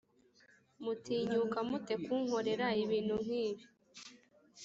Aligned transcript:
mutinyuka 0.83 1.59
mute 1.69 1.93
kunkorera 2.05 2.67
ibintu 2.83 3.15
nkibi. 3.23 3.63